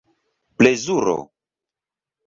[0.57, 1.17] plezuro